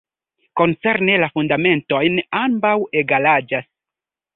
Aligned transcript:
Koncerne 0.61 1.19
la 1.25 1.29
fundamentojn 1.35 2.19
ambaŭ 2.43 2.77
egalaĝas. 3.05 3.75